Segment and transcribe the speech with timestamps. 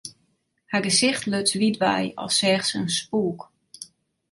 [0.73, 3.39] Har gesicht luts wyt wei, as seach se in spûk.